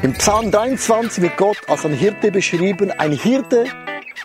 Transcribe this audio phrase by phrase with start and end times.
[0.00, 3.64] Im Psalm 23 wird Gott als ein Hirte beschrieben, ein Hirte,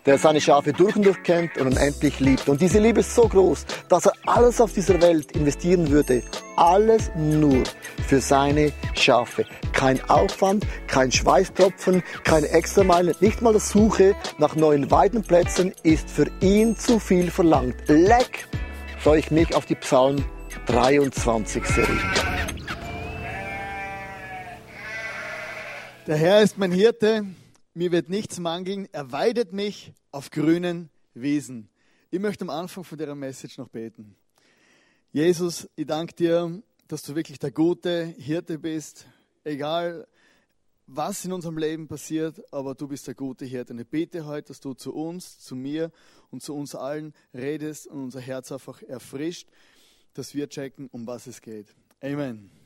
[0.06, 2.48] der seine Schafe durch und durch kennt und unendlich liebt.
[2.48, 6.22] Und diese Liebe ist so groß, dass er alles auf dieser Welt investieren würde.
[6.58, 7.64] Alles nur
[8.08, 9.46] für seine Schafe.
[9.72, 16.28] Kein Aufwand, kein Schweißtropfen, keine Extrameile, nicht mal das Suche nach neuen Weidenplätzen ist für
[16.42, 17.78] ihn zu viel verlangt.
[17.88, 18.48] Leck
[19.00, 20.24] freue ich mich auf die Psalm
[20.68, 22.33] 23 Serie.
[26.06, 27.26] Der Herr ist mein Hirte,
[27.74, 31.70] mir wird nichts mangeln, er weidet mich auf grünen Wiesen.
[32.12, 34.18] Ich möchte am Anfang von der Message noch beten.
[35.14, 39.08] Jesus, ich danke dir, dass du wirklich der gute Hirte bist,
[39.46, 40.06] egal
[40.88, 43.72] was in unserem Leben passiert, aber du bist der gute Hirte.
[43.72, 45.90] Und ich bete heute, dass du zu uns, zu mir
[46.32, 49.48] und zu uns allen redest und unser Herz einfach erfrischt,
[50.14, 51.68] dass wir checken, um was es geht.
[52.02, 52.63] Amen.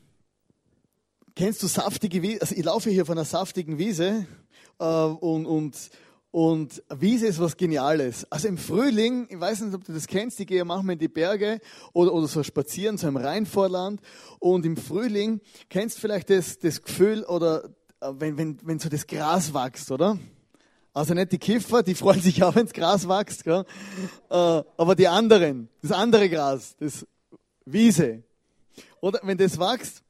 [1.38, 2.40] Kennst du saftige Wiese?
[2.40, 4.26] Also ich laufe hier von einer saftigen Wiese
[4.80, 5.76] äh, und, und,
[6.32, 8.26] und Wiese ist was Geniales.
[8.28, 11.06] Also im Frühling, ich weiß nicht, ob du das kennst, ich gehe manchmal in die
[11.06, 11.60] Berge
[11.92, 14.00] oder, oder so spazieren, so im Rheinvorland.
[14.40, 17.66] Und im Frühling kennst du vielleicht das, das Gefühl oder
[18.00, 20.18] äh, wenn, wenn, wenn so das Gras wächst, oder?
[20.92, 23.64] Also nicht die Kiffer, die freuen sich auch, wenn das Gras wächst, gell?
[24.28, 27.06] Äh, aber die anderen, das andere Gras, das
[27.64, 28.24] Wiese.
[29.00, 30.02] Oder wenn das wächst,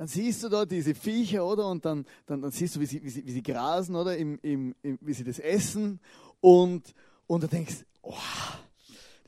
[0.00, 1.68] dann siehst du da diese Viecher, oder?
[1.68, 4.16] Und dann, dann, dann siehst du, wie sie, wie sie, wie sie grasen, oder?
[4.16, 6.00] Im, im, im, wie sie das essen.
[6.40, 6.94] Und,
[7.26, 8.14] und du denkst, oh,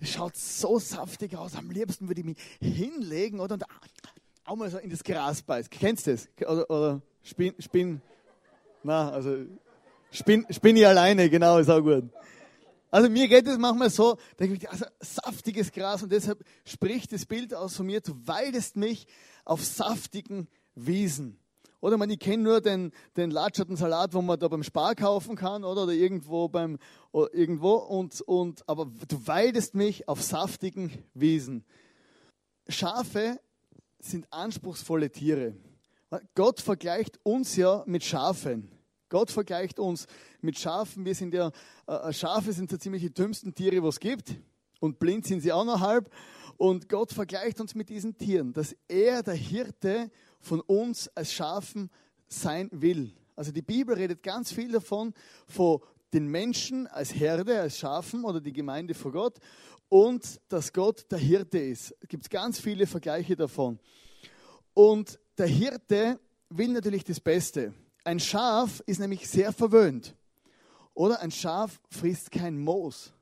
[0.00, 1.56] das schaut so saftig aus.
[1.56, 3.52] Am liebsten würde ich mich hinlegen, oder?
[3.52, 3.64] Und
[4.46, 5.68] auch mal so in das Gras beißen.
[5.68, 6.26] Kennst du das?
[6.40, 8.00] Oder, oder Spinn, Spinn,
[8.82, 9.44] na, also,
[10.10, 12.04] Spinn, Spinn ich alleine, genau, ist auch gut.
[12.90, 17.26] Also mir geht es manchmal so, denke ich, also saftiges Gras und deshalb spricht das
[17.26, 19.06] Bild aus von mir, du weidest mich
[19.44, 21.38] auf saftigen Wiesen.
[21.80, 25.34] Oder man, ich kenne nur den, den latscherten Salat, wo man da beim Spar kaufen
[25.34, 26.78] kann oder, oder irgendwo beim
[27.10, 31.64] oder irgendwo und, und aber du weidest mich auf saftigen Wiesen.
[32.68, 33.40] Schafe
[33.98, 35.54] sind anspruchsvolle Tiere.
[36.34, 38.70] Gott vergleicht uns ja mit Schafen.
[39.08, 40.06] Gott vergleicht uns
[40.40, 41.04] mit Schafen.
[41.04, 41.50] Wir sind ja,
[41.86, 44.36] äh, Schafe sind so ziemlich die dümmsten Tiere, was es gibt.
[44.80, 46.10] Und blind sind sie auch noch halb.
[46.56, 50.10] Und Gott vergleicht uns mit diesen Tieren, dass er der Hirte
[50.42, 51.90] von uns als Schafen
[52.28, 53.14] sein will.
[53.34, 55.14] Also die Bibel redet ganz viel davon,
[55.46, 55.80] von
[56.12, 59.38] den Menschen als Herde, als Schafen oder die Gemeinde vor Gott
[59.88, 61.94] und dass Gott der Hirte ist.
[62.00, 63.78] Es gibt ganz viele Vergleiche davon.
[64.74, 66.20] Und der Hirte
[66.50, 67.72] will natürlich das Beste.
[68.04, 70.14] Ein Schaf ist nämlich sehr verwöhnt.
[70.94, 73.12] Oder ein Schaf frisst kein Moos.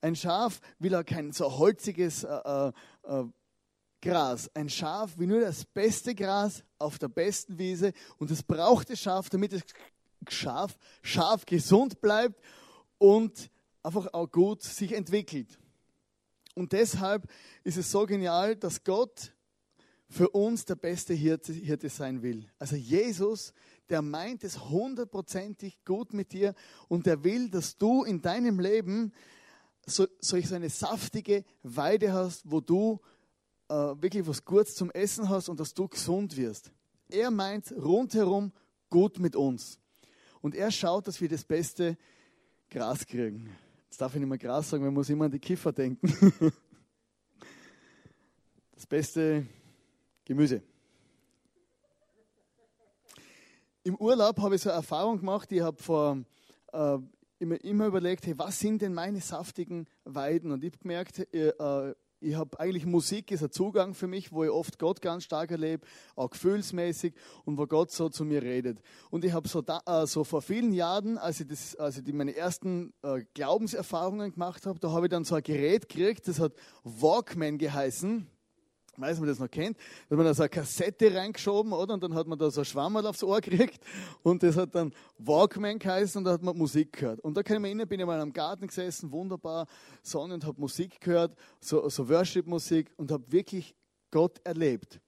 [0.00, 2.72] Ein Schaf will auch kein so holziges äh, äh,
[3.04, 3.24] äh
[4.02, 4.50] Gras.
[4.52, 9.00] Ein Schaf will nur das beste Gras auf der besten Wiese und das braucht das
[9.00, 9.62] Schaf, damit das
[10.28, 12.38] Schaf, Schaf gesund bleibt
[12.98, 13.50] und
[13.82, 15.58] einfach auch gut sich entwickelt.
[16.54, 17.30] Und deshalb
[17.64, 19.32] ist es so genial, dass Gott
[20.08, 22.46] für uns der beste Hirte, Hirte sein will.
[22.58, 23.54] Also Jesus,
[23.88, 26.54] der meint es hundertprozentig gut mit dir
[26.88, 29.12] und der will, dass du in deinem Leben
[29.86, 33.00] so, solch eine saftige Weide hast, wo du
[33.72, 36.70] äh, wirklich was Gutes zum Essen hast und dass du gesund wirst.
[37.08, 38.52] Er meint rundherum
[38.90, 39.78] gut mit uns.
[40.42, 41.96] Und er schaut, dass wir das beste
[42.68, 43.48] Gras kriegen.
[43.84, 46.52] Jetzt darf ich nicht mehr Gras sagen, man muss immer an die Kiffer denken.
[48.74, 49.46] Das beste
[50.24, 50.60] Gemüse.
[53.84, 56.18] Im Urlaub habe ich so eine Erfahrung gemacht, ich habe vor
[56.72, 56.98] äh,
[57.38, 60.50] immer, immer überlegt, hey, was sind denn meine saftigen Weiden?
[60.50, 64.44] Und ich habe gemerkt, äh, ich habe eigentlich Musik ist ein Zugang für mich, wo
[64.44, 68.80] ich oft Gott ganz stark erlebe, auch gefühlsmäßig und wo Gott so zu mir redet.
[69.10, 72.04] Und ich habe so, da, äh, so vor vielen Jahren, als ich, das, als ich
[72.04, 76.28] die, meine ersten äh, Glaubenserfahrungen gemacht habe, da habe ich dann so ein Gerät gekriegt,
[76.28, 76.52] das hat
[76.84, 78.26] Walkman geheißen
[78.96, 79.76] weiß man das noch kennt,
[80.08, 81.94] da hat man da so eine Kassette reingeschoben, oder?
[81.94, 83.80] Und dann hat man da so ein Schwammerl aufs Ohr gekriegt
[84.22, 87.20] und das hat dann Walkman geheißen und da hat man Musik gehört.
[87.20, 89.66] Und da kann ich mich erinnern, bin ich mal am Garten gesessen, wunderbar,
[90.02, 93.74] Sonne und habe Musik gehört, so, so Worship-Musik und habe wirklich
[94.10, 95.00] Gott erlebt.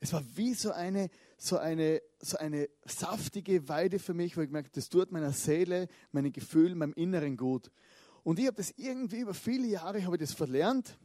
[0.00, 4.48] Es war wie so eine, so eine, so eine saftige Weide für mich, wo ich
[4.48, 7.70] gemerkt das tut meiner Seele, meinen Gefühlen, meinem Inneren gut.
[8.22, 10.98] Und ich habe das irgendwie über viele Jahre, habe ich das verlernt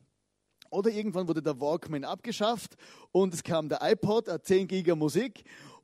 [0.74, 2.75] oder irgendwann wurde der Walkman abgeschafft
[3.12, 5.44] und es kam der iPod, 10 Giga Musik.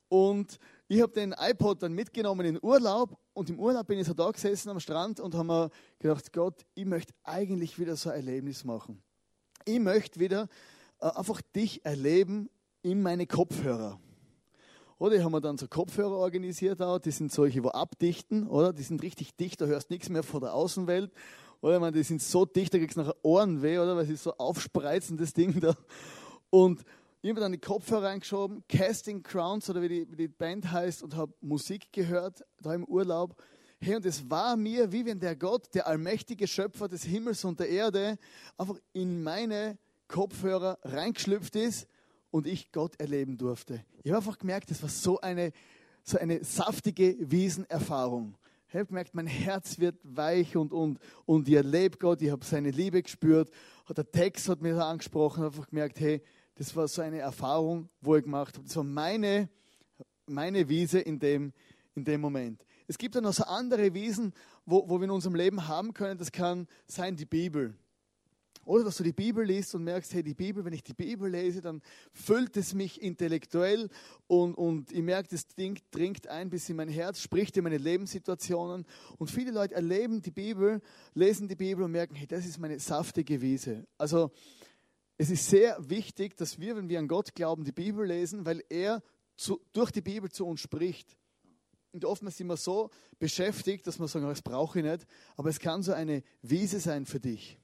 [0.10, 0.58] Und
[0.88, 4.14] ich habe den iPod dann mitgenommen in den Urlaub und im Urlaub bin ich so
[4.14, 8.16] da gesessen am Strand und habe mir gedacht, Gott, ich möchte eigentlich wieder so ein
[8.16, 9.02] Erlebnis machen.
[9.66, 10.48] Ich möchte wieder
[11.00, 12.50] äh, einfach dich erleben
[12.82, 14.00] in meine Kopfhörer.
[14.98, 18.74] Oder die haben wir dann so Kopfhörer organisiert auch, die sind solche, wo abdichten, oder?
[18.74, 21.12] Die sind richtig dicht, da hörst nichts mehr von der Außenwelt.
[21.62, 23.96] Oder meine, die sind so dicht, da kriegst du nachher Ohrenweh, oder?
[23.96, 25.76] Weil sie so aufspreizen, das Ding da.
[26.50, 26.84] Und
[27.22, 31.04] ich habe dann die Kopfhörer reingeschoben, Casting Crowns oder wie die, wie die Band heißt,
[31.04, 33.36] und habe Musik gehört, da im Urlaub.
[33.82, 37.60] Hey, und es war mir, wie wenn der Gott, der allmächtige Schöpfer des Himmels und
[37.60, 38.18] der Erde,
[38.58, 39.78] einfach in meine
[40.08, 41.88] Kopfhörer reingeschlüpft ist
[42.32, 43.84] und ich Gott erleben durfte.
[44.04, 45.52] Ich habe einfach gemerkt, das war so eine,
[46.04, 48.38] so eine saftige Wiesenerfahrung.
[48.70, 52.46] Ich habe gemerkt, mein Herz wird weich und, und, und ich erlebe Gott, ich habe
[52.46, 53.50] seine Liebe gespürt.
[53.90, 56.22] Der Text hat mir angesprochen, einfach gemerkt, hey,
[56.54, 58.68] das war so eine Erfahrung, wo ich gemacht habe.
[58.68, 59.50] Das war meine,
[60.28, 61.52] meine Wiese in dem,
[61.96, 62.64] in dem Moment.
[62.86, 64.34] Es gibt dann noch so andere Wiesen,
[64.68, 66.20] wo, wo wir in unserem Leben haben können.
[66.20, 67.74] Das kann sein die Bibel.
[68.70, 71.28] Oder dass du die Bibel liest und merkst, hey, die Bibel, wenn ich die Bibel
[71.28, 71.82] lese, dann
[72.14, 73.90] füllt es mich intellektuell
[74.28, 77.80] und, und ich merke, das Ding dringt ein bis in mein Herz, spricht in meine
[77.80, 78.86] Lebenssituationen.
[79.18, 80.82] Und viele Leute erleben die Bibel,
[81.16, 83.88] lesen die Bibel und merken, hey, das ist meine saftige Wiese.
[83.98, 84.30] Also
[85.18, 88.64] es ist sehr wichtig, dass wir, wenn wir an Gott glauben, die Bibel lesen, weil
[88.70, 89.02] er
[89.36, 91.18] zu, durch die Bibel zu uns spricht.
[91.92, 95.08] Und oftmals sind wir so beschäftigt, dass wir sagen, das brauche ich nicht.
[95.38, 97.58] Aber es kann so eine Wiese sein für dich.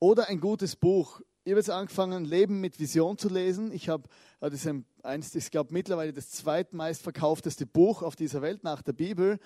[0.00, 1.20] Oder ein gutes Buch.
[1.44, 3.72] Ich habe jetzt angefangen, Leben mit Vision zu lesen.
[3.72, 4.08] Ich habe,
[4.40, 8.82] das ist ein, eins, ich glaube mittlerweile das zweitmeist verkaufteste Buch auf dieser Welt nach
[8.82, 9.40] der Bibel.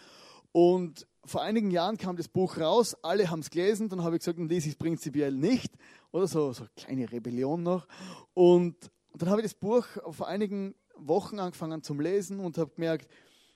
[0.52, 4.20] Und vor einigen Jahren kam das Buch raus, alle haben es gelesen, dann habe ich
[4.20, 5.72] gesagt, dann lese ich es prinzipiell nicht.
[6.10, 7.86] Oder so, so eine kleine Rebellion noch.
[8.34, 8.76] Und
[9.14, 13.08] dann habe ich das Buch vor einigen Wochen angefangen zum Lesen und habe gemerkt,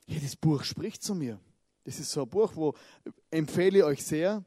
[0.06, 1.38] hey, das Buch spricht zu mir.
[1.84, 2.74] Das ist so ein Buch, wo
[3.30, 4.44] empfehle ich euch sehr.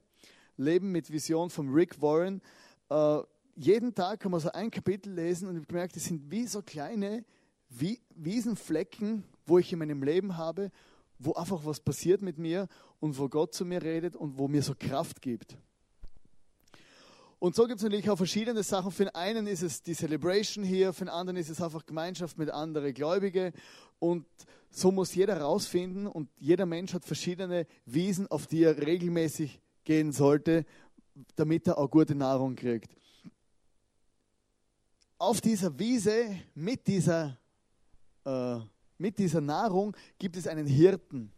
[0.60, 2.42] Leben mit Vision von Rick Warren.
[2.90, 3.20] Äh,
[3.56, 6.46] jeden Tag kann man so ein Kapitel lesen und ich habe gemerkt, das sind wie
[6.46, 7.26] so kleine
[8.16, 10.72] Wiesenflecken, wo ich in meinem Leben habe,
[11.18, 12.68] wo einfach was passiert mit mir
[13.00, 15.58] und wo Gott zu mir redet und wo mir so Kraft gibt.
[17.40, 18.92] Und so gibt es natürlich auch verschiedene Sachen.
[18.92, 22.38] Für den einen ist es die Celebration hier, für den anderen ist es einfach Gemeinschaft
[22.38, 23.54] mit anderen Gläubigen.
[23.98, 24.26] Und
[24.70, 30.12] so muss jeder rausfinden und jeder Mensch hat verschiedene Wiesen, auf die er regelmäßig gehen
[30.12, 30.66] sollte,
[31.36, 32.96] damit er auch gute Nahrung kriegt.
[35.18, 37.38] Auf dieser Wiese mit dieser,
[38.26, 38.60] äh,
[38.98, 41.32] mit dieser Nahrung gibt es einen Hirten.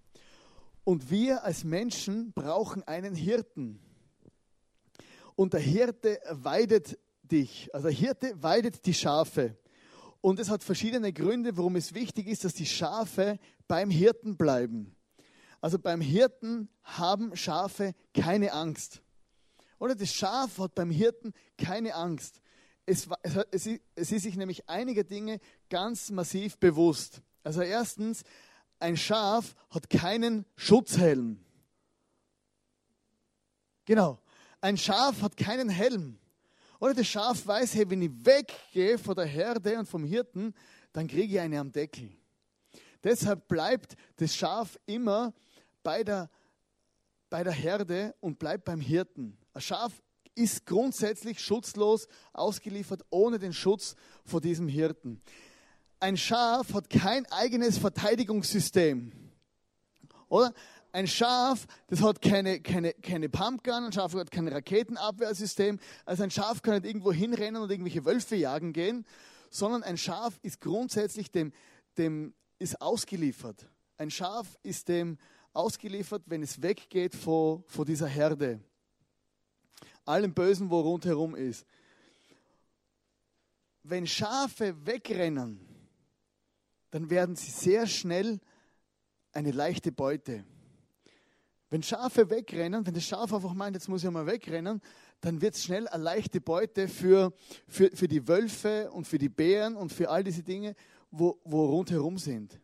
[0.83, 3.79] Und wir als Menschen brauchen einen Hirten.
[5.35, 7.73] Und der Hirte weidet dich.
[7.73, 9.57] Also der Hirte weidet die Schafe.
[10.21, 14.95] Und es hat verschiedene Gründe, warum es wichtig ist, dass die Schafe beim Hirten bleiben.
[15.62, 19.02] Also beim Hirten haben Schafe keine Angst.
[19.80, 22.42] Oder das Schaf hat beim Hirten keine Angst.
[22.86, 23.08] Es,
[23.52, 27.22] es, es ist sich nämlich einige Dinge ganz massiv bewusst.
[27.44, 28.24] Also erstens,
[28.80, 31.40] ein Schaf hat keinen Schutzhelm.
[33.86, 34.19] Genau.
[34.62, 36.18] Ein Schaf hat keinen Helm.
[36.80, 40.54] Oder das Schaf weiß, hey, wenn ich weggehe von der Herde und vom Hirten,
[40.94, 42.10] dann kriege ich eine am Deckel.
[43.04, 45.34] Deshalb bleibt das Schaf immer
[45.83, 46.30] bei der,
[47.30, 49.38] bei der Herde und bleibt beim Hirten.
[49.54, 50.01] Ein Schaf
[50.36, 55.22] ist grundsätzlich schutzlos ausgeliefert, ohne den Schutz vor diesem Hirten.
[56.00, 59.12] Ein Schaf hat kein eigenes Verteidigungssystem.
[60.29, 60.53] Oder?
[60.94, 65.79] Ein Schaf, das hat keine, keine, keine Pumpgun, ein Schaf hat kein Raketenabwehrsystem.
[66.05, 69.05] Also ein Schaf kann nicht irgendwo hinrennen und irgendwelche Wölfe jagen gehen,
[69.50, 71.53] sondern ein Schaf ist grundsätzlich dem,
[71.98, 73.67] dem ist ausgeliefert.
[73.98, 75.17] Ein Schaf ist dem
[75.53, 78.60] ausgeliefert, wenn es weggeht vor, vor dieser Herde.
[80.05, 81.65] Allem Bösen, wo rundherum ist.
[83.84, 85.60] Wenn Schafe wegrennen,
[86.91, 88.39] dann werden sie sehr schnell
[89.34, 90.43] eine leichte Beute.
[91.70, 94.81] Wenn Schafe wegrennen, wenn das Schaf einfach meint, jetzt muss ich mal wegrennen,
[95.22, 97.34] dann wird es schnell eine leichte Beute für,
[97.67, 100.75] für, für die Wölfe und für die Bären und für all diese Dinge,
[101.12, 102.60] wo, wo rundherum sind.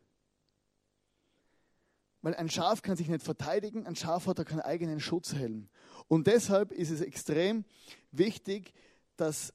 [2.27, 5.69] Weil ein Schaf kann sich nicht verteidigen, ein Schaf hat auch keinen eigenen Schutzhelm.
[6.09, 7.63] Und deshalb ist es extrem
[8.11, 8.73] wichtig,
[9.15, 9.53] dass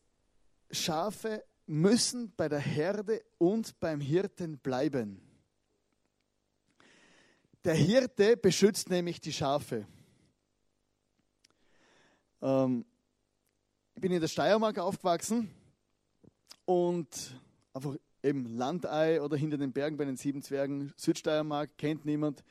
[0.71, 5.21] Schafe müssen bei der Herde und beim Hirten bleiben.
[7.64, 9.87] Der Hirte beschützt nämlich die Schafe.
[12.41, 12.87] Ähm,
[13.97, 15.50] ich bin in der Steiermark aufgewachsen
[16.64, 17.38] und
[17.75, 22.43] einfach eben Landei oder hinter den Bergen bei den sieben Zwergen, Südsteiermark, kennt niemand,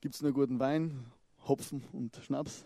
[0.00, 1.04] gibt es nur guten Wein,
[1.46, 2.64] Hopfen und Schnaps.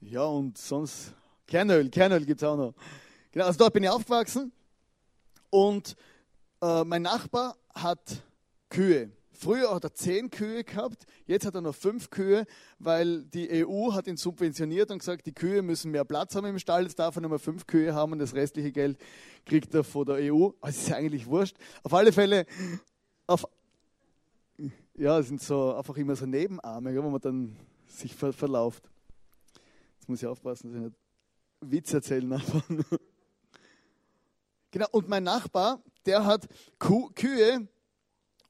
[0.00, 1.14] Ja, und sonst
[1.46, 2.74] Kernöl, Kernöl gibt es auch noch.
[3.32, 4.52] Genau, also dort bin ich aufgewachsen
[5.50, 5.96] und
[6.60, 8.22] äh, mein Nachbar hat
[8.68, 9.10] Kühe.
[9.32, 12.46] Früher hat er zehn Kühe gehabt, jetzt hat er noch fünf Kühe,
[12.78, 16.60] weil die EU hat ihn subventioniert und gesagt, die Kühe müssen mehr Platz haben im
[16.60, 18.98] Stall, jetzt darf er nur mal fünf Kühe haben und das restliche Geld
[19.44, 20.50] kriegt er von der EU.
[20.60, 21.56] Das ist ja eigentlich wurscht.
[21.82, 22.46] Auf alle Fälle,
[23.26, 23.44] auf,
[24.94, 27.56] ja, es sind so einfach immer so Nebenarme, wo man dann
[27.86, 28.88] sich ver verlauft.
[29.98, 30.96] Jetzt muss ich aufpassen, dass ich nicht
[31.60, 32.62] Witz erzählen einfach.
[34.72, 37.68] Genau, und mein Nachbar, der hat Kuh, Kühe,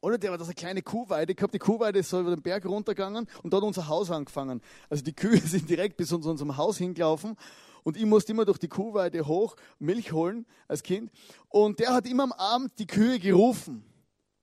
[0.03, 1.55] oder der hat eine kleine Kuhweide gehabt.
[1.55, 4.61] Die Kuhweide ist so über den Berg runtergegangen und dort unser Haus angefangen.
[4.91, 7.37] Also die Kühe sind direkt bis zu unserem Haus hingelaufen
[7.85, 11.11] und ich musste immer durch die Kuhweide hoch Milch holen als Kind.
[11.49, 13.85] Und der hat immer am Abend die Kühe gerufen.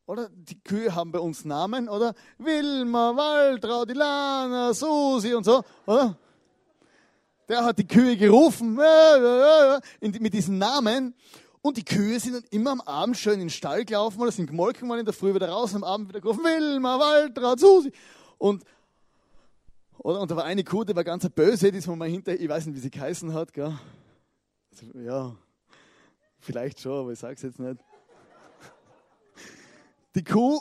[0.09, 2.15] Oder die Kühe haben bei uns Namen, oder?
[2.39, 6.17] Wilma, Waltraud, Ilana, Susi und so, oder?
[7.47, 8.73] Der hat die Kühe gerufen
[9.99, 11.13] mit diesen Namen.
[11.61, 14.47] Und die Kühe sind dann immer am Abend schön in den Stall gelaufen oder sind
[14.47, 17.91] gemolken worden in der Früh wieder raus am Abend wieder gerufen, Wilma, Waltraud, Susi.
[18.39, 18.63] Und,
[19.99, 22.33] oder, und da war eine Kuh, die war ganz böse, die ist mir mal hinter,
[22.33, 23.77] ich weiß nicht, wie sie geheißen hat, gell?
[24.71, 25.35] Also, ja,
[26.39, 27.79] vielleicht schon, aber ich sag's jetzt nicht.
[30.19, 30.59] Die Kuh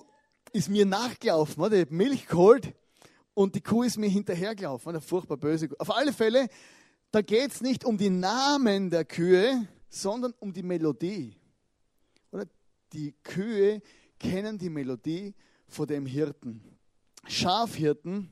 [0.52, 1.78] ist mir nachgelaufen, oder?
[1.78, 2.72] ich Milch geholt
[3.34, 5.74] und die Kuh ist mir hinterhergelaufen, eine furchtbar böse Kuh.
[5.80, 6.46] Auf alle Fälle,
[7.10, 11.34] da geht es nicht um die Namen der Kühe, sondern um die Melodie.
[12.30, 12.46] Oder
[12.92, 13.82] die Kühe
[14.20, 15.34] kennen die Melodie
[15.66, 16.62] von dem Hirten.
[17.26, 18.30] Schafhirten,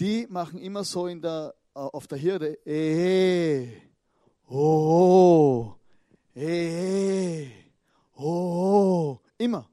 [0.00, 3.68] die machen immer so in der, äh, auf der Hirte, eh,
[4.48, 5.74] oh,
[6.34, 7.52] eh,
[8.16, 9.70] oh, immer.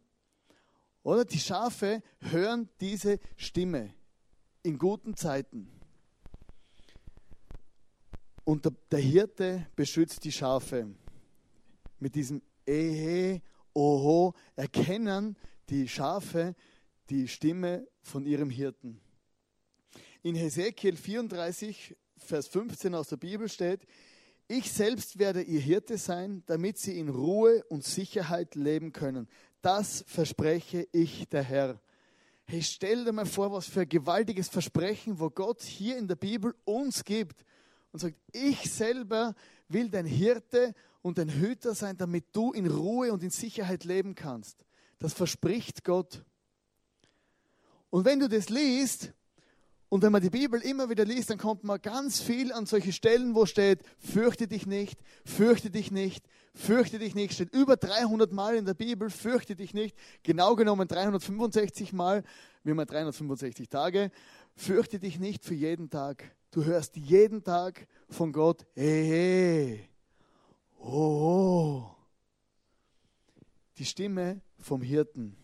[1.05, 3.93] Oder die Schafe hören diese Stimme
[4.63, 5.69] in guten Zeiten.
[8.43, 10.95] Und der, der Hirte beschützt die Schafe.
[11.99, 13.43] Mit diesem Ehe,
[13.75, 15.37] Oho erkennen
[15.69, 16.55] die Schafe
[17.11, 18.99] die Stimme von ihrem Hirten.
[20.23, 23.85] In Hesekiel 34, Vers 15 aus der Bibel steht,
[24.47, 29.27] ich selbst werde ihr Hirte sein, damit sie in Ruhe und Sicherheit leben können.
[29.61, 31.79] Das verspreche ich der Herr.
[32.45, 36.15] Hey, stell dir mal vor, was für ein gewaltiges Versprechen, wo Gott hier in der
[36.15, 37.43] Bibel uns gibt
[37.91, 39.33] und sagt, ich selber
[39.67, 44.13] will dein Hirte und dein Hüter sein, damit du in Ruhe und in Sicherheit leben
[44.13, 44.63] kannst.
[44.99, 46.23] Das verspricht Gott.
[47.89, 49.13] Und wenn du das liest,
[49.87, 52.91] und wenn man die Bibel immer wieder liest, dann kommt man ganz viel an solche
[52.91, 57.33] Stellen, wo steht, fürchte dich nicht, fürchte dich nicht, fürchte dich nicht.
[57.33, 59.95] Steht über 300 Mal in der Bibel, fürchte dich nicht.
[60.23, 62.23] Genau genommen 365 Mal,
[62.63, 64.09] wie man 365 Tage.
[64.55, 66.35] Fürchte dich nicht für jeden Tag.
[66.51, 69.89] Du hörst jeden Tag von Gott, hey, hey,
[70.79, 71.95] oh, oh.
[73.77, 75.35] Die Stimme vom Hirten.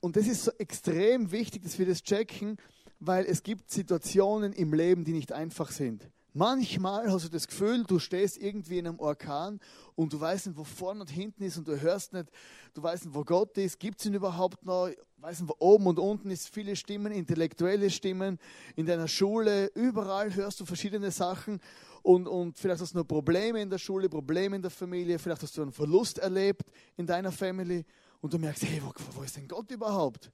[0.00, 2.56] Und das ist so extrem wichtig, dass wir das checken,
[2.98, 6.10] weil es gibt Situationen im Leben, die nicht einfach sind.
[6.34, 9.60] Manchmal hast du das Gefühl, du stehst irgendwie in einem Orkan
[9.94, 12.30] und du weißt nicht, wo vorne und hinten ist und du hörst nicht,
[12.72, 15.88] du weißt nicht, wo Gott ist, gibt es ihn überhaupt noch, weißt nicht, wo oben
[15.88, 18.38] und unten ist, viele Stimmen, intellektuelle Stimmen,
[18.76, 21.60] in deiner Schule, überall hörst du verschiedene Sachen
[22.00, 25.42] und, und vielleicht hast du noch Probleme in der Schule, Probleme in der Familie, vielleicht
[25.42, 26.64] hast du einen Verlust erlebt
[26.96, 27.84] in deiner Family
[28.22, 30.32] und du merkst, hey, wo, wo ist denn Gott überhaupt?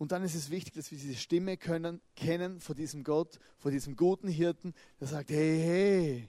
[0.00, 3.70] Und dann ist es wichtig, dass wir diese Stimme können, kennen von diesem Gott, von
[3.70, 6.28] diesem guten Hirten, der sagt, hey, hey,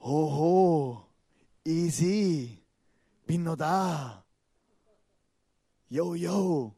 [0.00, 1.06] ho, ho,
[1.64, 2.58] easy,
[3.24, 4.24] bin noch da.
[5.88, 6.74] Yo, yo.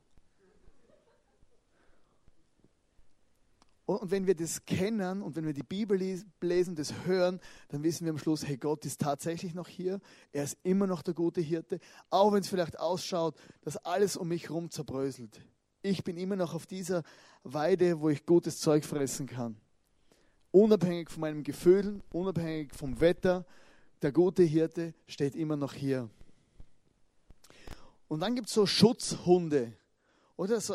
[3.86, 5.98] Und wenn wir das kennen und wenn wir die Bibel
[6.42, 10.00] lesen, das hören, dann wissen wir am Schluss, hey, Gott ist tatsächlich noch hier.
[10.32, 11.80] Er ist immer noch der gute Hirte.
[12.10, 15.40] Auch wenn es vielleicht ausschaut, dass alles um mich herum zerbröselt
[15.82, 17.02] ich bin immer noch auf dieser
[17.42, 19.56] Weide, wo ich gutes Zeug fressen kann.
[20.50, 23.46] Unabhängig von meinen Gefühlen, unabhängig vom Wetter,
[24.02, 26.08] der gute Hirte steht immer noch hier.
[28.08, 29.72] Und dann gibt es so Schutzhunde.
[30.36, 30.74] Oder so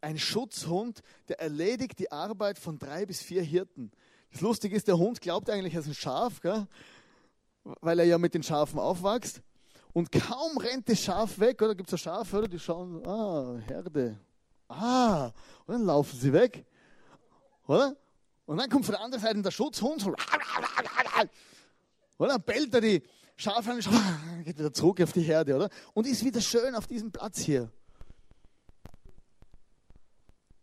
[0.00, 3.90] ein Schutzhund, der erledigt die Arbeit von drei bis vier Hirten.
[4.30, 6.66] Das Lustige ist, der Hund glaubt eigentlich, er ist ein Schaf, gell?
[7.80, 9.42] weil er ja mit den Schafen aufwächst.
[9.92, 12.46] Und kaum rennt das Schaf weg, oder gibt es ein Schaf, oder?
[12.46, 14.18] Die schauen, ah, Herde,
[14.68, 15.32] Ah,
[15.66, 16.64] und dann laufen sie weg.
[17.66, 17.96] Oder?
[18.46, 20.00] Und dann kommt von der anderen Seite der Schutzhund.
[20.00, 20.14] So,
[22.18, 22.28] oder?
[22.28, 23.02] Dann bellt er die
[23.36, 25.68] Schafe an, geht wieder zurück auf die Herde, oder?
[25.92, 27.70] Und ist wieder schön auf diesem Platz hier.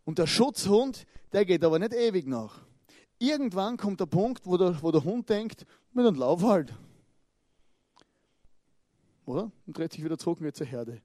[0.04, 2.60] Und der Schutzhund, der geht aber nicht ewig nach.
[3.18, 6.74] Irgendwann kommt der Punkt, wo der, wo der Hund denkt, mit einem Lauf halt.
[9.24, 9.50] oder?
[9.66, 11.00] Und dreht sich wieder zurück und geht zur Herde.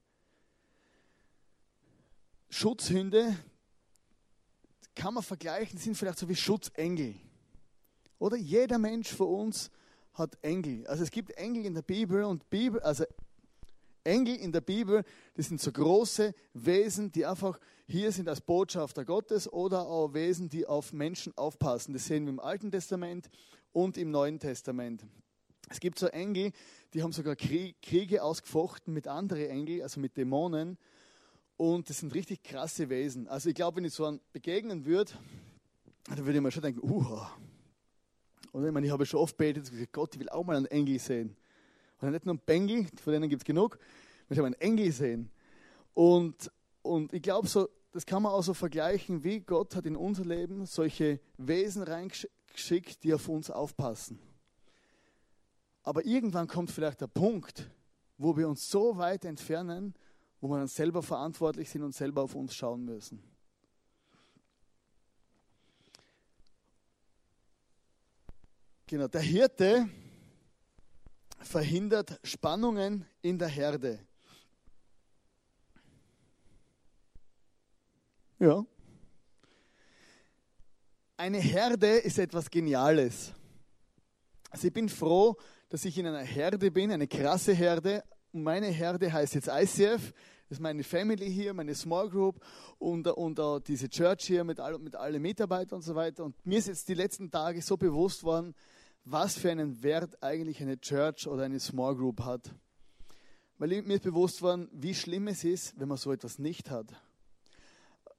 [2.50, 3.36] Schutzhunde
[4.96, 7.16] kann man vergleichen, sind vielleicht so wie Schutzengel.
[8.18, 9.72] Oder jeder Mensch von uns
[10.14, 10.86] hat Engel.
[10.88, 13.06] Also es gibt Engel in der Bibel und Bibel, also
[14.04, 15.04] Engel in der Bibel,
[15.36, 20.50] das sind so große Wesen, die einfach hier sind als Botschafter Gottes oder auch Wesen,
[20.50, 21.94] die auf Menschen aufpassen.
[21.94, 23.30] Das sehen wir im Alten Testament
[23.72, 25.06] und im Neuen Testament.
[25.70, 26.52] Es gibt so Engel,
[26.94, 30.78] die haben sogar Kriege ausgefochten mit anderen Engeln, also mit Dämonen.
[31.60, 33.28] Und das sind richtig krasse Wesen.
[33.28, 35.12] Also ich glaube, wenn ich so einen begegnen würde,
[36.06, 37.20] dann würde ich mir schon denken, uh.
[38.54, 40.98] Und ich meine, ich habe schon oft betet, Gott, ich will auch mal einen Engel
[41.00, 41.36] sehen.
[42.00, 43.78] Und nicht nur einen Bengel, von denen gibt es genug,
[44.30, 45.30] ich will einen Engel sehen.
[45.94, 46.50] Und,
[46.82, 50.24] und ich glaube, so, das kann man auch so vergleichen, wie Gott hat in unser
[50.24, 54.18] Leben solche Wesen reingeschickt, die auf uns aufpassen.
[55.84, 57.70] Aber irgendwann kommt vielleicht der Punkt,
[58.18, 59.94] wo wir uns so weit entfernen,
[60.42, 63.22] wo wir dann selber verantwortlich sind und selber auf uns schauen müssen.
[68.88, 69.88] Genau, der Hirte
[71.42, 74.00] verhindert Spannungen in der Herde.
[78.40, 78.66] Ja.
[81.18, 83.34] Eine Herde ist etwas Geniales.
[84.50, 85.36] Also ich bin froh,
[85.68, 88.04] dass ich in einer Herde bin, eine krasse Herde.
[88.32, 90.14] Meine Herde heißt jetzt ICF.
[90.50, 92.44] Das ist meine Family hier, meine Small Group
[92.78, 96.24] und, und uh, diese Church hier mit, all, mit allen Mitarbeitern und so weiter.
[96.24, 98.56] Und mir ist jetzt die letzten Tage so bewusst worden,
[99.04, 102.52] was für einen Wert eigentlich eine Church oder eine Small Group hat.
[103.58, 106.88] Weil mir ist bewusst worden, wie schlimm es ist, wenn man so etwas nicht hat.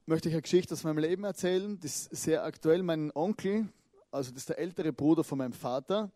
[0.07, 2.83] Möchte ich eine Geschichte aus meinem Leben erzählen, das ist sehr aktuell.
[2.83, 3.69] Mein Onkel,
[4.11, 6.11] also das ist der ältere Bruder von meinem Vater,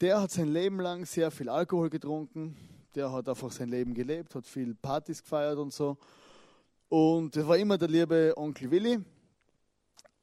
[0.00, 2.56] der hat sein Leben lang sehr viel Alkohol getrunken,
[2.94, 5.96] der hat einfach sein Leben gelebt, hat viel Partys gefeiert und so.
[6.88, 8.98] Und er war immer der liebe Onkel Willi.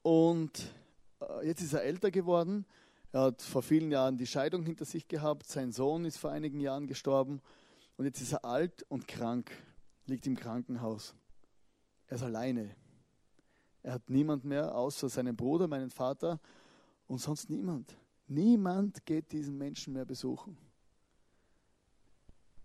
[0.02, 0.74] Und
[1.20, 2.66] äh, jetzt ist er älter geworden.
[3.12, 5.48] Er hat vor vielen Jahren die Scheidung hinter sich gehabt.
[5.48, 7.42] Sein Sohn ist vor einigen Jahren gestorben.
[7.98, 9.52] Und jetzt ist er alt und krank,
[10.06, 11.16] liegt im Krankenhaus.
[12.08, 12.76] Er ist alleine.
[13.84, 16.40] Er hat niemand mehr außer seinen Bruder, meinen Vater
[17.08, 17.96] und sonst niemand.
[18.28, 20.58] Niemand geht diesen Menschen mehr besuchen.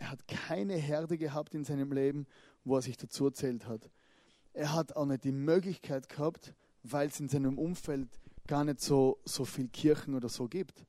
[0.00, 2.26] Er hat keine Herde gehabt in seinem Leben,
[2.64, 3.90] wo er sich dazu erzählt hat.
[4.54, 8.08] Er hat auch nicht die Möglichkeit gehabt, weil es in seinem Umfeld
[8.46, 10.86] gar nicht so, so viel Kirchen oder so gibt.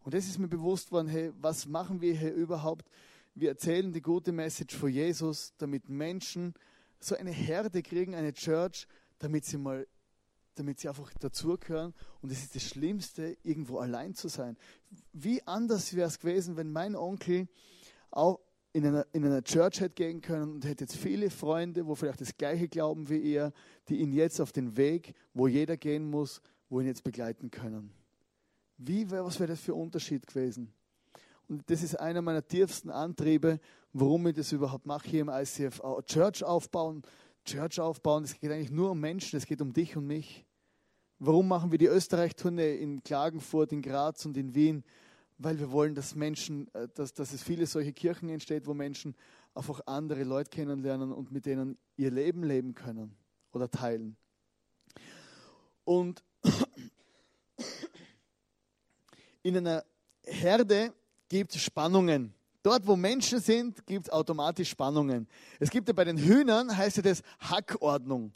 [0.00, 2.90] Und das ist mir bewusst worden, hey, was machen wir hier überhaupt?
[3.34, 6.52] Wir erzählen die gute Message von Jesus, damit Menschen
[7.00, 8.86] so eine Herde kriegen, eine Church,
[9.18, 9.86] damit sie mal
[10.56, 11.94] damit sie einfach dazugehören.
[12.20, 14.56] Und es ist das Schlimmste, irgendwo allein zu sein.
[15.12, 17.48] Wie anders wäre es gewesen, wenn mein Onkel
[18.16, 18.40] auch
[18.72, 22.20] in einer, in einer Church hätte gehen können und hätte jetzt viele Freunde, wo vielleicht
[22.20, 23.52] das gleiche glauben wie er,
[23.88, 27.92] die ihn jetzt auf den Weg, wo jeder gehen muss, wo ihn jetzt begleiten können.
[28.76, 30.72] Wie, was wäre das für ein Unterschied gewesen?
[31.48, 33.60] Und das ist einer meiner tiefsten Antriebe,
[33.92, 35.80] warum ich das überhaupt mache hier im ICF.
[36.06, 37.02] Church aufbauen,
[37.44, 40.44] Church aufbauen, es geht eigentlich nur um Menschen, es geht um dich und mich.
[41.20, 44.82] Warum machen wir die Österreich-Tournee in Klagenfurt, in Graz und in Wien?
[45.38, 49.14] Weil wir wollen, dass Menschen, äh, dass, dass es viele solche Kirchen entsteht, wo Menschen
[49.54, 53.16] einfach andere Leute kennenlernen und mit denen ihr Leben leben können
[53.52, 54.16] oder teilen.
[55.84, 56.22] Und
[59.42, 59.84] in einer
[60.22, 60.92] Herde
[61.28, 62.34] gibt es Spannungen.
[62.62, 65.28] Dort, wo Menschen sind, gibt es automatisch Spannungen.
[65.60, 68.32] Es gibt ja bei den Hühnern, heißt ja das Hackordnung.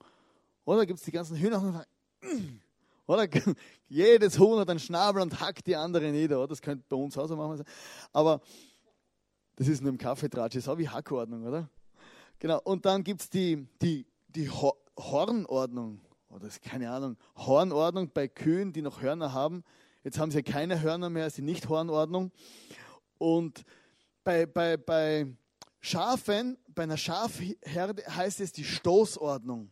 [0.65, 1.87] Oder gibt es die ganzen Hühner,
[3.09, 3.27] oder
[3.89, 6.39] jedes Huhn hat einen Schnabel und hackt die andere nieder.
[6.39, 6.49] Oder?
[6.49, 7.65] Das könnte bei uns auch so machen.
[8.13, 8.41] Aber
[9.57, 11.69] das ist nur im Kaffeetratsch, das ist auch wie Hackordnung, oder?
[12.39, 16.01] Genau, und dann gibt es die, die, die Hornordnung.
[16.29, 19.65] Oder ist keine Ahnung, Hornordnung bei Kühen, die noch Hörner haben.
[20.05, 22.31] Jetzt haben sie keine Hörner mehr, ist die Nicht-Hornordnung.
[23.17, 23.65] Und
[24.23, 25.27] bei, bei, bei
[25.81, 29.71] Schafen, bei einer Schafherde heißt es die Stoßordnung.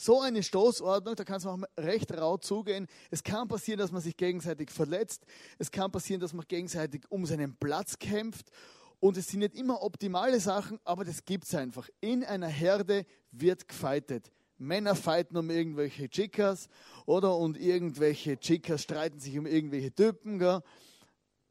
[0.00, 2.86] So eine Stoßordnung, da kann es auch recht rau zugehen.
[3.10, 5.26] Es kann passieren, dass man sich gegenseitig verletzt.
[5.58, 8.52] Es kann passieren, dass man gegenseitig um seinen Platz kämpft.
[9.00, 11.88] Und es sind nicht immer optimale Sachen, aber das gibt es einfach.
[12.00, 14.30] In einer Herde wird gefeitet.
[14.56, 16.68] Männer fighten um irgendwelche Chicas
[17.04, 20.38] oder und irgendwelche Chicas streiten sich um irgendwelche Typen.
[20.38, 20.62] Gell?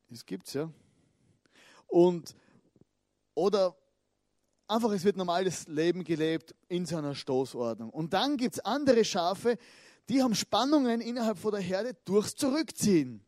[0.09, 0.71] Das gibt's ja.
[1.87, 2.33] Und,
[3.33, 3.75] oder
[4.67, 7.89] einfach, es wird normales Leben gelebt in seiner Stoßordnung.
[7.89, 9.57] Und dann gibt es andere Schafe,
[10.09, 13.23] die haben Spannungen innerhalb von der Herde durchs Zurückziehen.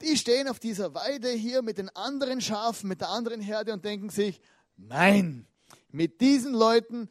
[0.00, 3.84] die stehen auf dieser Weide hier mit den anderen Schafen, mit der anderen Herde und
[3.84, 4.40] denken sich,
[4.76, 5.46] nein,
[5.90, 7.08] mit diesen Leuten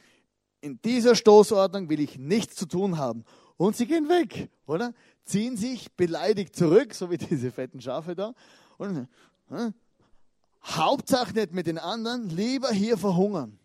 [0.61, 3.25] in dieser Stoßordnung will ich nichts zu tun haben.
[3.57, 4.93] Und sie gehen weg, oder?
[5.25, 8.33] Ziehen sich beleidigt zurück, so wie diese fetten Schafe da.
[8.77, 9.07] Und,
[10.65, 13.59] Hauptsache nicht mit den anderen, lieber hier verhungern.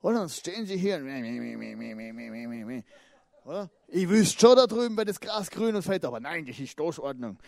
[0.00, 1.02] Und dann stehen sie hier.
[3.44, 3.70] Oder?
[3.88, 6.70] Ich wüsste schon da drüben, weil das Gras grün und fett, aber nein, das ist
[6.70, 7.38] Stoßordnung.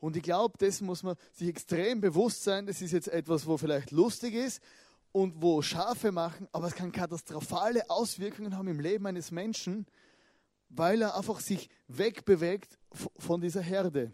[0.00, 2.66] Und ich glaube, das muss man sich extrem bewusst sein.
[2.66, 4.62] Das ist jetzt etwas, wo vielleicht lustig ist
[5.12, 9.86] und wo Schafe machen, aber es kann katastrophale Auswirkungen haben im Leben eines Menschen,
[10.68, 12.78] weil er einfach sich wegbewegt
[13.18, 14.12] von dieser Herde,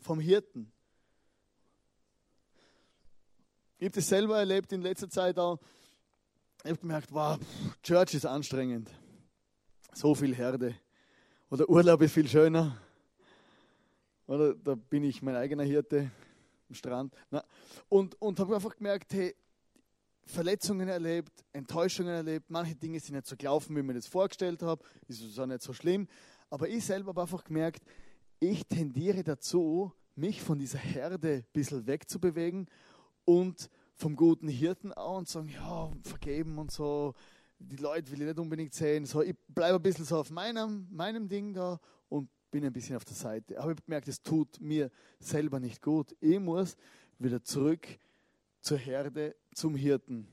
[0.00, 0.72] vom Hirten.
[3.78, 5.58] Ich habe das selber erlebt in letzter Zeit auch.
[6.62, 7.38] Ich habe gemerkt, wow,
[7.82, 8.90] Church ist anstrengend.
[9.94, 10.74] So viel Herde.
[11.50, 12.76] Oder Urlaub ist viel schöner.
[14.26, 16.10] Oder da bin ich mein eigener Hirte
[16.68, 17.14] am Strand.
[17.88, 19.34] Und und habe einfach gemerkt, hey,
[20.26, 24.62] Verletzungen erlebt, Enttäuschungen erlebt, manche Dinge sind nicht so gelaufen, wie ich mir das vorgestellt
[24.62, 26.06] habe, ist auch nicht so schlimm.
[26.50, 27.82] Aber ich selber habe einfach gemerkt,
[28.40, 32.66] ich tendiere dazu, mich von dieser Herde ein bisschen wegzubewegen
[33.24, 37.14] und vom guten Hirten auch und sagen, ja, vergeben und so,
[37.58, 39.04] die Leute will ich nicht unbedingt sehen.
[39.04, 42.96] So, ich bleibe ein bisschen so auf meinem, meinem Ding da und bin ein bisschen
[42.96, 43.58] auf der Seite.
[43.58, 46.16] Aber ich habe gemerkt, es tut mir selber nicht gut.
[46.20, 46.76] Ich muss
[47.18, 47.86] wieder zurück
[48.60, 50.26] zur Herde, zum Hirten.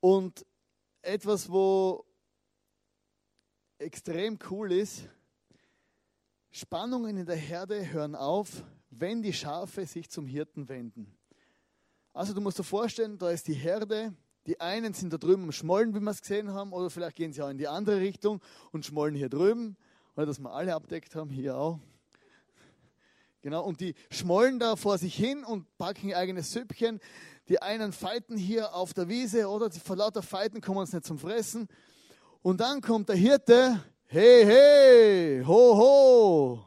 [0.00, 0.44] Und
[1.00, 2.04] etwas, wo
[3.78, 5.08] extrem cool ist,
[6.50, 11.16] Spannungen in der Herde hören auf, wenn die Schafe sich zum Hirten wenden.
[12.12, 14.12] Also du musst dir vorstellen, da ist die Herde,
[14.46, 17.32] die einen sind da drüben am Schmollen, wie wir es gesehen haben, oder vielleicht gehen
[17.32, 18.40] sie auch in die andere Richtung
[18.72, 19.76] und schmollen hier drüben,
[20.16, 21.78] oder dass wir alle abdeckt haben, hier auch.
[23.42, 27.00] Genau, und die schmollen da vor sich hin und packen ihr eigenes Süppchen.
[27.48, 29.70] Die einen feiten hier auf der Wiese, oder?
[29.70, 31.68] Vor lauter Feiten kommen uns nicht zum Fressen.
[32.42, 33.82] Und dann kommt der Hirte,
[34.12, 36.66] hey, hey, ho, ho,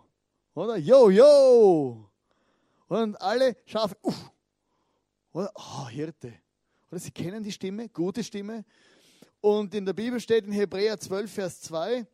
[0.54, 0.78] oder?
[0.78, 2.10] Yo, yo.
[2.88, 4.32] Und alle Schafe, uff,
[5.34, 5.52] oder?
[5.54, 6.34] Oh, Hirte.
[6.90, 8.64] Oder sie kennen die Stimme, gute Stimme.
[9.42, 12.08] Und in der Bibel steht in Hebräer 12, Vers 2,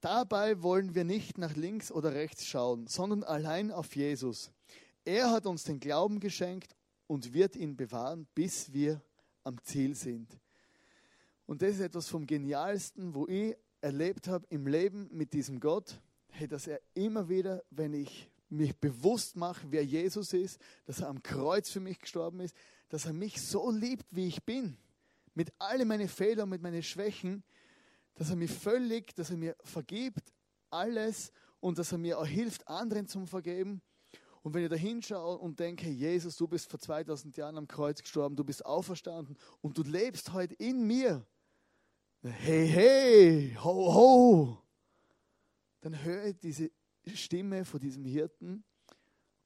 [0.00, 4.52] dabei wollen wir nicht nach links oder rechts schauen, sondern allein auf Jesus.
[5.04, 6.76] Er hat uns den Glauben geschenkt
[7.08, 9.02] und wird ihn bewahren, bis wir
[9.42, 10.38] am Ziel sind.
[11.46, 16.00] Und das ist etwas vom Genialsten, wo ich erlebt habe im Leben mit diesem Gott,
[16.30, 21.08] hey, dass er immer wieder, wenn ich mich bewusst mache, wer Jesus ist, dass er
[21.08, 22.56] am Kreuz für mich gestorben ist,
[22.88, 24.76] dass er mich so liebt, wie ich bin,
[25.34, 27.44] mit all meinen Fehlern, mit meinen Schwächen,
[28.14, 30.32] dass er mich völlig, dass er mir vergibt,
[30.68, 33.82] alles und dass er mir auch hilft, anderen zum Vergeben.
[34.42, 38.02] Und wenn ich da hinschaue und denke, Jesus, du bist vor 2000 Jahren am Kreuz
[38.02, 41.24] gestorben, du bist auferstanden und du lebst heute in mir.
[42.22, 44.62] Hey, hey, ho, ho.
[45.80, 46.70] Dann höre ich diese
[47.14, 48.64] Stimme von diesem Hirten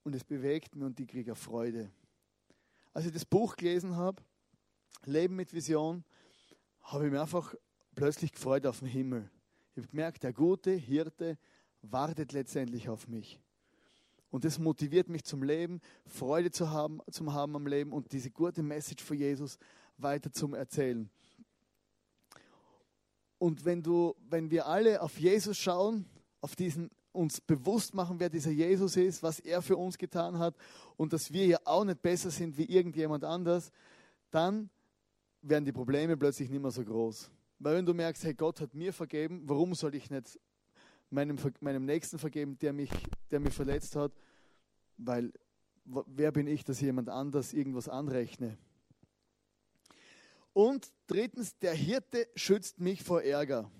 [0.02, 1.90] und es bewegt mich und ich kriege Freude.
[2.92, 4.22] Als ich das Buch gelesen habe,
[5.04, 6.04] Leben mit Vision,
[6.80, 7.54] habe ich mir einfach
[7.94, 9.30] plötzlich gefreut auf den Himmel.
[9.74, 11.38] Ich habe gemerkt, der gute Hirte
[11.82, 13.40] wartet letztendlich auf mich.
[14.30, 18.30] Und das motiviert mich zum Leben, Freude zu haben, zum haben am Leben und diese
[18.30, 19.58] gute Message von Jesus
[19.98, 21.10] weiter zum Erzählen.
[23.40, 26.04] Und wenn du, wenn wir alle auf Jesus schauen,
[26.42, 30.54] auf diesen uns bewusst machen, wer dieser Jesus ist, was er für uns getan hat
[30.98, 33.72] und dass wir ja auch nicht besser sind wie irgendjemand anders,
[34.30, 34.68] dann
[35.40, 37.30] werden die Probleme plötzlich nicht mehr so groß.
[37.58, 40.38] Weil wenn du merkst, hey, Gott hat mir vergeben, warum soll ich nicht
[41.08, 42.90] meinem, meinem Nächsten vergeben, der mich,
[43.30, 44.12] der mich verletzt hat?
[44.98, 45.32] Weil
[45.86, 48.58] wer bin ich, dass ich jemand anders irgendwas anrechne?
[50.52, 53.70] Und drittens, der Hirte schützt mich vor Ärger.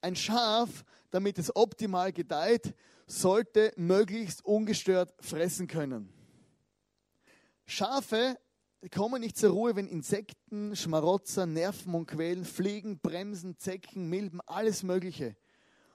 [0.00, 2.74] Ein Schaf, damit es optimal gedeiht,
[3.06, 6.12] sollte möglichst ungestört fressen können.
[7.64, 8.38] Schafe
[8.90, 14.82] kommen nicht zur Ruhe, wenn Insekten, Schmarotzer, nerven und quälen, Fliegen, Bremsen, Zecken, Milben, alles
[14.82, 15.36] Mögliche.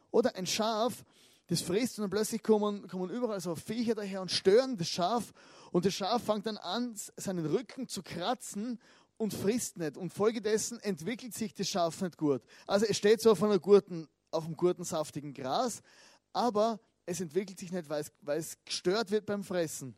[0.10, 1.06] Oder ein Schaf,
[1.47, 5.34] das frisst und dann plötzlich kommen, kommen überall so Viecher daher und stören das Schaf
[5.71, 8.80] und das Schaf fängt dann an, seinen Rücken zu kratzen
[9.22, 9.98] und frisst nicht.
[9.98, 12.42] Und folgedessen entwickelt sich das Schaf nicht gut.
[12.66, 15.84] Also es steht so auf, einer guten, auf einem guten, saftigen Gras,
[16.34, 19.96] aber es entwickelt sich nicht, weil es, weil es gestört wird beim Fressen.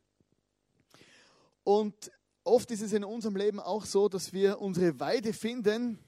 [1.63, 2.11] Und
[2.43, 5.99] oft ist es in unserem Leben auch so, dass wir unsere Weide finden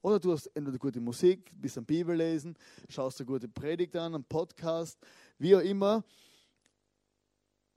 [0.00, 2.56] Oder du hast entweder gute Musik, bist am Bibel lesen,
[2.88, 4.96] schaust dir gute Predigt an, einen Podcast,
[5.38, 6.04] wie auch immer.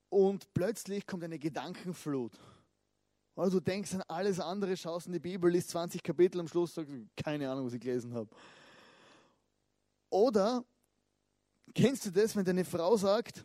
[0.09, 2.39] Und plötzlich kommt eine Gedankenflut.
[3.35, 6.75] Oder du denkst an alles andere, schaust in die Bibel, liest 20 Kapitel, am Schluss
[6.75, 8.29] sagst du, keine Ahnung, was ich gelesen habe.
[10.09, 10.63] Oder
[11.73, 13.43] kennst du das, wenn deine Frau sagt,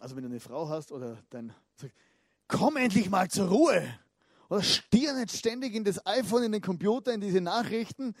[0.00, 1.94] also wenn du eine Frau hast oder dein, sagt,
[2.48, 3.82] komm endlich mal zur Ruhe.
[4.48, 8.14] Oder stier nicht ständig in das iPhone, in den Computer, in diese Nachrichten.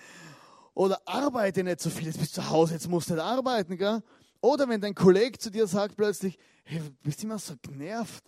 [0.74, 3.76] Oder arbeite nicht so viel, jetzt bist du zu Hause, jetzt musst du nicht arbeiten.
[3.76, 4.02] Gell?
[4.40, 8.24] Oder wenn dein Kollege zu dir sagt plötzlich, hey, du bist immer so genervt.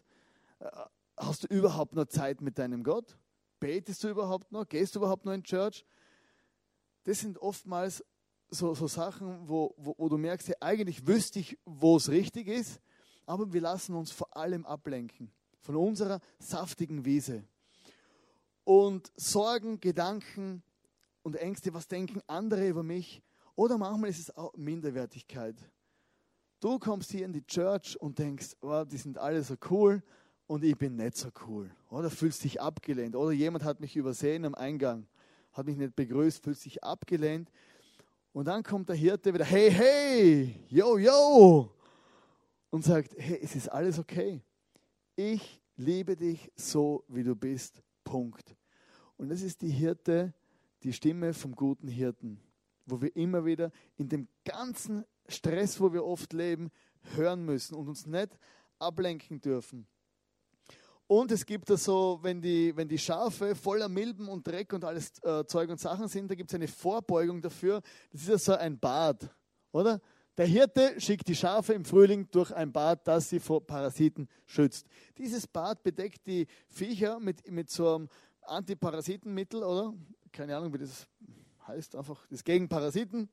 [1.16, 3.16] Hast du überhaupt noch Zeit mit deinem Gott?
[3.61, 4.68] Betest du überhaupt noch?
[4.68, 5.85] Gehst du überhaupt noch in Church?
[7.05, 8.05] Das sind oftmals
[8.50, 12.48] so, so Sachen, wo, wo, wo, du merkst, hey, eigentlich wüsste ich, wo es richtig
[12.48, 12.81] ist,
[13.27, 17.44] aber wir lassen uns vor allem ablenken von unserer saftigen Wiese.
[18.64, 20.62] Und Sorgen, Gedanken
[21.22, 23.22] und Ängste, was denken andere über mich?
[23.55, 25.57] Oder manchmal ist es auch Minderwertigkeit.
[26.61, 30.03] Du kommst hier in die Church und denkst, oh, die sind alle so cool
[30.46, 31.70] und ich bin nicht so cool.
[31.90, 33.16] Oder fühlst dich abgelehnt.
[33.16, 35.07] Oder jemand hat mich übersehen am Eingang,
[35.52, 37.50] hat mich nicht begrüßt, fühlst dich abgelehnt.
[38.33, 41.70] Und dann kommt der Hirte wieder, hey, hey, yo, yo,
[42.70, 44.42] und sagt, hey, es ist alles okay.
[45.14, 47.80] Ich liebe dich so, wie du bist.
[48.02, 48.57] Punkt.
[49.16, 50.35] Und das ist die Hirte,
[50.83, 52.40] die Stimme vom guten Hirten,
[52.85, 56.70] wo wir immer wieder in dem ganzen Stress, wo wir oft leben,
[57.14, 58.37] hören müssen und uns nicht
[58.78, 59.87] ablenken dürfen.
[61.06, 64.84] Und es gibt da so, wenn die, wenn die Schafe voller Milben und Dreck und
[64.84, 67.82] alles äh, Zeug und Sachen sind, da gibt es eine Vorbeugung dafür.
[68.10, 69.28] Das ist ja so ein Bad,
[69.72, 70.00] oder?
[70.36, 74.86] Der Hirte schickt die Schafe im Frühling durch ein Bad, das sie vor Parasiten schützt.
[75.16, 78.08] Dieses Bad bedeckt die Viecher mit, mit so einem
[78.42, 79.94] Antiparasitenmittel, oder?
[80.32, 81.06] Keine Ahnung, wie das
[81.68, 83.28] heißt, einfach das gegen Parasiten.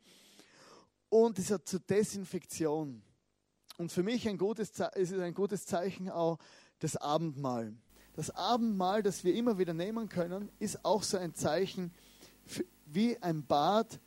[1.10, 3.01] Und es hat zur Desinfektion.
[3.77, 6.38] Und für mich ein gutes, ist es ein gutes Zeichen auch
[6.82, 7.74] das Abendmahl.
[8.13, 11.94] Das Abendmahl, das wir immer wieder nehmen können, ist auch so ein Zeichen
[12.86, 14.00] wie ein Bad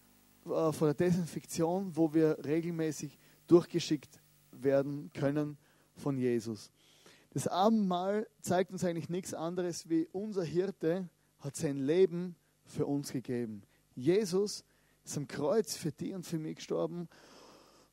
[0.45, 4.21] äh, vor der Desinfektion, wo wir regelmäßig durchgeschickt
[4.53, 5.57] werden können
[5.97, 6.71] von Jesus.
[7.31, 11.09] Das Abendmahl zeigt uns eigentlich nichts anderes, wie unser Hirte
[11.39, 13.63] hat sein Leben für uns gegeben.
[13.95, 14.65] Jesus
[15.05, 17.09] ist am Kreuz für dich und für mich gestorben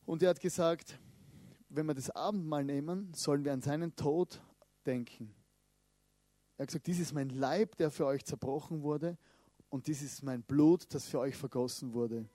[0.05, 0.99] und er hat gesagt,
[1.69, 4.41] wenn wir das Abendmahl nehmen, sollen wir an seinen Tod
[4.85, 5.33] denken.
[6.57, 9.17] Er hat gesagt, dies ist mein Leib, der für euch zerbrochen wurde
[9.69, 12.25] und dies ist mein Blut, das für euch vergossen wurde.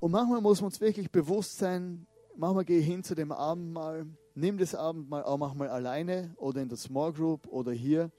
[0.00, 4.06] Und manchmal muss man uns wirklich bewusst sein, manchmal gehe ich hin zu dem Abendmahl,
[4.34, 8.10] nimm das Abendmahl auch manchmal alleine oder in der Small Group oder hier,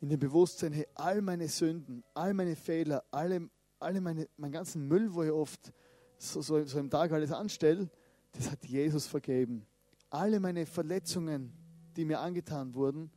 [0.00, 4.86] in dem Bewusstsein, hey, all meine Sünden, all meine Fehler, alle, alle meine, meinen ganzen
[4.86, 5.72] Müll, wo ich oft
[6.18, 7.90] so, so, so im Tag alles anstelle,
[8.32, 9.66] das hat Jesus vergeben.
[10.10, 11.52] Alle meine Verletzungen,
[11.96, 13.10] die mir angetan wurden,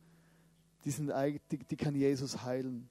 [0.84, 1.12] die, sind,
[1.50, 2.88] die, die kann Jesus heilen.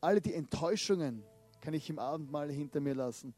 [0.00, 1.22] Alle die Enttäuschungen
[1.60, 3.34] kann ich im Abendmahl hinter mir lassen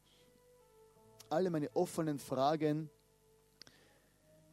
[1.33, 2.89] alle meine offenen Fragen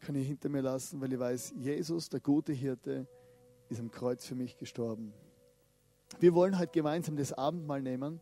[0.01, 3.07] kann ich hinter mir lassen, weil ich weiß, Jesus, der gute Hirte,
[3.69, 5.13] ist am Kreuz für mich gestorben.
[6.19, 8.19] Wir wollen heute gemeinsam das Abendmahl nehmen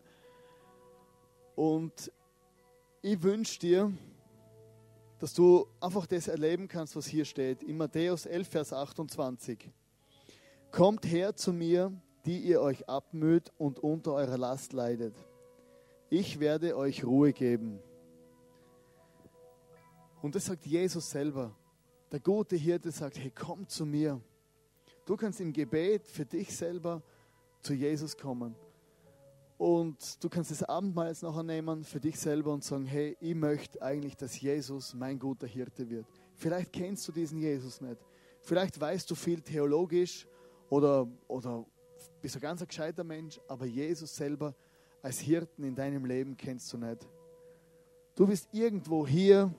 [1.55, 2.13] und
[3.01, 3.93] ich wünsche dir,
[5.19, 7.63] dass du einfach das erleben kannst, was hier steht.
[7.63, 9.71] In Matthäus 11, Vers 28.
[10.71, 11.93] Kommt her zu mir,
[12.25, 15.15] die ihr euch abmüht und unter eurer Last leidet.
[16.11, 17.81] Ich werde euch Ruhe geben.
[20.23, 21.55] Und das sagt Jesus selber.
[22.11, 24.21] Der gute Hirte sagt, hey, komm zu mir.
[25.05, 27.03] Du kannst im Gebet für dich selber
[27.61, 28.55] zu Jesus kommen.
[29.59, 33.35] Und du kannst das Abendmahl jetzt nachher nehmen für dich selber und sagen, hey, ich
[33.35, 36.07] möchte eigentlich, dass Jesus mein guter Hirte wird.
[36.35, 37.99] Vielleicht kennst du diesen Jesus nicht.
[38.41, 40.27] Vielleicht weißt du viel theologisch
[40.71, 41.67] oder, oder
[42.23, 44.55] bist ein ganz gescheiter Mensch, aber Jesus selber
[45.03, 47.07] als Hirten in deinem Leben kennst du nicht.
[48.15, 49.53] Du bist irgendwo hier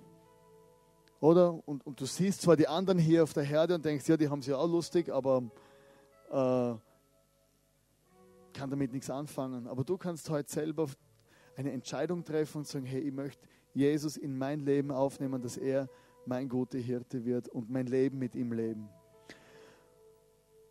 [1.19, 1.59] oder?
[1.65, 4.29] Und, und du siehst zwar die anderen hier auf der Herde und denkst, ja, die
[4.29, 5.43] haben ja auch lustig, aber
[6.31, 6.75] äh,
[8.59, 9.67] kann damit nichts anfangen.
[9.67, 10.87] Aber du kannst heute selber
[11.55, 15.87] eine Entscheidung treffen und sagen, hey, ich möchte Jesus in mein Leben aufnehmen, dass er
[16.25, 18.89] mein guter Hirte wird und mein Leben mit ihm leben.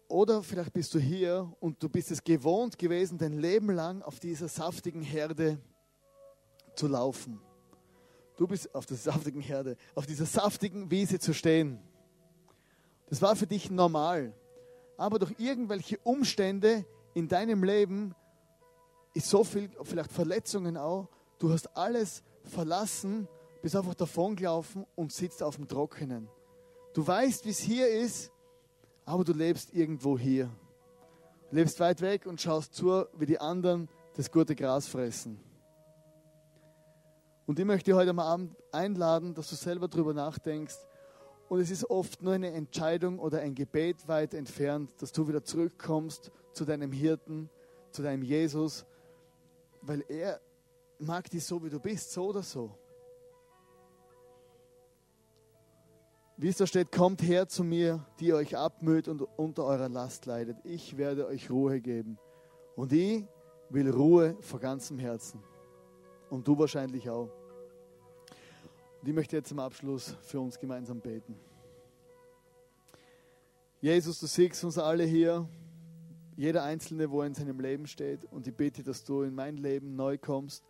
[0.06, 4.20] Oder vielleicht bist du hier und du bist es gewohnt gewesen, dein Leben lang auf
[4.20, 5.58] dieser saftigen Herde
[6.74, 7.40] zu laufen.
[8.36, 11.80] Du bist auf der saftigen Herde, auf dieser saftigen Wiese zu stehen.
[13.08, 14.34] Das war für dich normal.
[14.98, 16.84] Aber durch irgendwelche Umstände
[17.18, 18.14] in deinem Leben
[19.12, 21.08] ist so viel, vielleicht Verletzungen auch.
[21.40, 23.26] Du hast alles verlassen,
[23.60, 26.28] bist einfach davongelaufen und sitzt auf dem Trockenen.
[26.94, 28.30] Du weißt, wie es hier ist,
[29.04, 30.48] aber du lebst irgendwo hier.
[31.50, 35.40] Du lebst weit weg und schaust zu, wie die anderen das gute Gras fressen.
[37.46, 40.76] Und ich möchte dich heute am Abend einladen, dass du selber darüber nachdenkst.
[41.48, 45.42] Und es ist oft nur eine Entscheidung oder ein Gebet weit entfernt, dass du wieder
[45.42, 47.48] zurückkommst zu deinem Hirten,
[47.92, 48.84] zu deinem Jesus,
[49.80, 50.40] weil er
[50.98, 52.76] mag dich so, wie du bist, so oder so.
[56.36, 60.26] Wie es da steht, kommt her zu mir, die euch abmüht und unter eurer Last
[60.26, 60.56] leidet.
[60.64, 62.18] Ich werde euch Ruhe geben.
[62.74, 63.24] Und ich
[63.70, 65.40] will Ruhe vor ganzem Herzen.
[66.28, 67.30] Und du wahrscheinlich auch.
[69.00, 71.38] Und ich möchte jetzt zum Abschluss für uns gemeinsam beten.
[73.80, 75.48] Jesus, du siehst uns alle hier,
[76.38, 78.24] jeder Einzelne, wo er in seinem Leben steht.
[78.26, 80.62] Und ich bete, dass du in mein Leben neu kommst,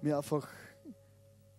[0.00, 0.48] mir einfach,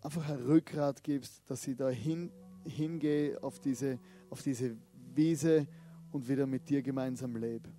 [0.02, 2.32] einfach ein Rückgrat gibst, dass ich da hin,
[2.66, 4.00] hingehe auf diese,
[4.32, 4.76] auf diese
[5.14, 5.68] Wiese
[6.12, 7.70] und wieder mit dir gemeinsam lebe.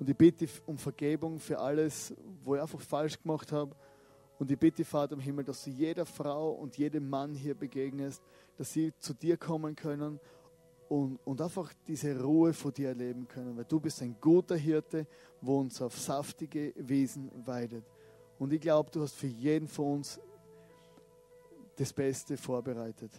[0.00, 3.76] Und ich bitte um Vergebung für alles, wo ich einfach falsch gemacht habe.
[4.40, 8.20] Und ich bitte, Vater im Himmel, dass du jeder Frau und jedem Mann hier begegnest,
[8.56, 10.18] dass sie zu dir kommen können
[10.90, 15.06] und, und einfach diese Ruhe vor dir erleben können, weil du bist ein guter Hirte,
[15.40, 17.84] wo uns auf saftige Wesen weidet.
[18.40, 20.18] Und ich glaube, du hast für jeden von uns
[21.76, 23.12] das Beste vorbereitet.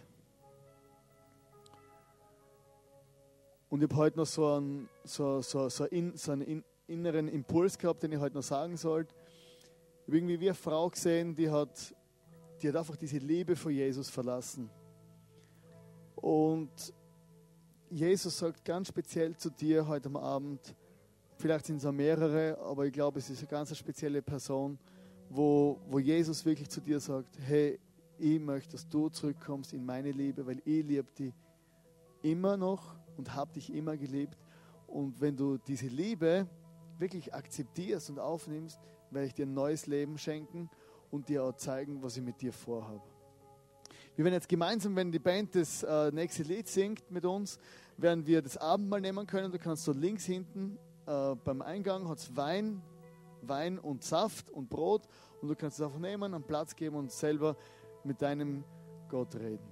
[3.70, 7.78] Und ich habe heute noch so einen, so, so, so, in, so einen inneren Impuls
[7.78, 9.14] gehabt, den ich heute noch sagen sollte.
[10.02, 11.94] Ich habe irgendwie wie eine Frau gesehen, die hat,
[12.60, 14.68] die hat einfach diese Liebe vor Jesus verlassen.
[16.16, 16.92] Und
[17.94, 20.74] Jesus sagt ganz speziell zu dir heute am Abend,
[21.36, 24.78] vielleicht sind es auch mehrere, aber ich glaube, es ist eine ganz spezielle Person,
[25.28, 27.78] wo, wo Jesus wirklich zu dir sagt, hey,
[28.18, 31.34] ich möchte, dass du zurückkommst in meine Liebe, weil ich liebe dich
[32.22, 34.38] immer noch und habe dich immer geliebt.
[34.86, 36.48] Und wenn du diese Liebe
[36.98, 40.70] wirklich akzeptierst und aufnimmst, werde ich dir ein neues Leben schenken
[41.10, 43.02] und dir auch zeigen, was ich mit dir vorhabe.
[44.14, 47.58] Wir werden jetzt gemeinsam, wenn die Band das äh, nächste Lied singt mit uns,
[47.96, 49.52] werden wir das Abendmahl nehmen können.
[49.52, 52.82] Du kannst so links hinten äh, beim Eingang hat es Wein,
[53.42, 55.02] Wein und Saft und Brot
[55.40, 57.56] und du kannst es einfach nehmen, einen Platz geben und selber
[58.04, 58.64] mit deinem
[59.08, 59.71] Gott reden.